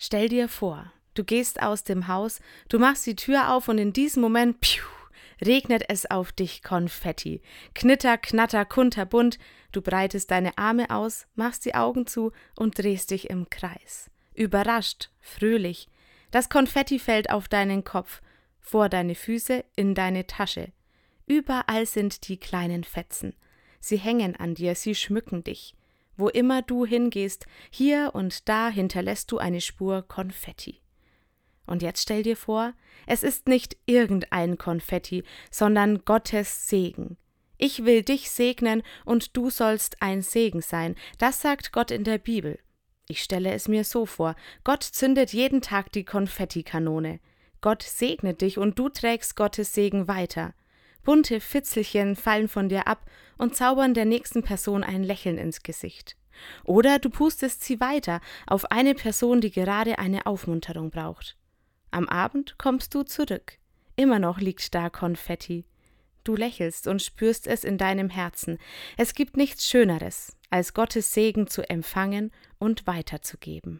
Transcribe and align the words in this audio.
Stell 0.00 0.28
dir 0.28 0.48
vor, 0.48 0.92
du 1.14 1.24
gehst 1.24 1.60
aus 1.60 1.82
dem 1.82 2.06
Haus, 2.06 2.40
du 2.68 2.78
machst 2.78 3.04
die 3.04 3.16
Tür 3.16 3.52
auf 3.52 3.66
und 3.66 3.78
in 3.78 3.92
diesem 3.92 4.22
Moment 4.22 4.60
piu, 4.60 4.84
regnet 5.44 5.82
es 5.88 6.08
auf 6.08 6.30
dich 6.30 6.62
Konfetti. 6.62 7.42
Knitter, 7.74 8.16
knatter, 8.16 8.64
kunterbunt, 8.64 9.40
du 9.72 9.82
breitest 9.82 10.30
deine 10.30 10.56
Arme 10.56 10.90
aus, 10.90 11.26
machst 11.34 11.64
die 11.64 11.74
Augen 11.74 12.06
zu 12.06 12.30
und 12.54 12.78
drehst 12.78 13.10
dich 13.10 13.28
im 13.28 13.50
Kreis. 13.50 14.08
Überrascht, 14.34 15.10
fröhlich. 15.20 15.88
Das 16.30 16.48
Konfetti 16.48 17.00
fällt 17.00 17.30
auf 17.30 17.48
deinen 17.48 17.82
Kopf, 17.82 18.22
vor 18.60 18.88
deine 18.88 19.16
Füße, 19.16 19.64
in 19.74 19.96
deine 19.96 20.28
Tasche. 20.28 20.70
Überall 21.26 21.86
sind 21.86 22.28
die 22.28 22.36
kleinen 22.36 22.84
Fetzen. 22.84 23.34
Sie 23.80 23.96
hängen 23.96 24.36
an 24.36 24.54
dir, 24.54 24.76
sie 24.76 24.94
schmücken 24.94 25.42
dich. 25.42 25.74
Wo 26.18 26.28
immer 26.28 26.60
du 26.60 26.84
hingehst, 26.84 27.46
hier 27.70 28.10
und 28.12 28.48
da 28.48 28.68
hinterlässt 28.68 29.32
du 29.32 29.38
eine 29.38 29.62
Spur 29.62 30.02
Konfetti. 30.02 30.82
Und 31.64 31.80
jetzt 31.80 32.02
stell 32.02 32.22
dir 32.22 32.36
vor, 32.36 32.74
es 33.06 33.22
ist 33.22 33.46
nicht 33.46 33.76
irgendein 33.86 34.58
Konfetti, 34.58 35.22
sondern 35.50 36.04
Gottes 36.04 36.68
Segen. 36.68 37.16
Ich 37.56 37.84
will 37.84 38.02
dich 38.02 38.30
segnen 38.30 38.82
und 39.04 39.36
du 39.36 39.48
sollst 39.48 40.02
ein 40.02 40.22
Segen 40.22 40.60
sein. 40.60 40.96
Das 41.18 41.40
sagt 41.40 41.72
Gott 41.72 41.90
in 41.90 42.04
der 42.04 42.18
Bibel. 42.18 42.58
Ich 43.08 43.22
stelle 43.22 43.52
es 43.52 43.68
mir 43.68 43.84
so 43.84 44.04
vor: 44.04 44.34
Gott 44.64 44.82
zündet 44.82 45.32
jeden 45.32 45.62
Tag 45.62 45.92
die 45.92 46.04
Konfettikanone. 46.04 47.20
Gott 47.60 47.82
segnet 47.82 48.40
dich 48.40 48.58
und 48.58 48.78
du 48.78 48.88
trägst 48.88 49.36
Gottes 49.36 49.72
Segen 49.72 50.08
weiter. 50.08 50.54
Bunte 51.04 51.40
Fitzelchen 51.40 52.16
fallen 52.16 52.48
von 52.48 52.68
dir 52.68 52.86
ab 52.86 53.04
und 53.38 53.56
zaubern 53.56 53.94
der 53.94 54.04
nächsten 54.04 54.42
Person 54.42 54.84
ein 54.84 55.02
Lächeln 55.02 55.38
ins 55.38 55.62
Gesicht. 55.62 56.16
Oder 56.64 56.98
du 56.98 57.10
pustest 57.10 57.62
sie 57.64 57.80
weiter 57.80 58.20
auf 58.46 58.70
eine 58.70 58.94
Person, 58.94 59.40
die 59.40 59.50
gerade 59.50 59.98
eine 59.98 60.26
Aufmunterung 60.26 60.90
braucht. 60.90 61.36
Am 61.90 62.08
Abend 62.08 62.56
kommst 62.58 62.94
du 62.94 63.02
zurück. 63.02 63.58
Immer 63.96 64.18
noch 64.18 64.38
liegt 64.38 64.74
da 64.74 64.90
Konfetti. 64.90 65.64
Du 66.24 66.36
lächelst 66.36 66.86
und 66.86 67.02
spürst 67.02 67.46
es 67.46 67.64
in 67.64 67.78
deinem 67.78 68.10
Herzen. 68.10 68.58
Es 68.96 69.14
gibt 69.14 69.36
nichts 69.36 69.66
Schöneres, 69.68 70.36
als 70.50 70.74
Gottes 70.74 71.14
Segen 71.14 71.46
zu 71.46 71.68
empfangen 71.68 72.30
und 72.58 72.86
weiterzugeben. 72.86 73.76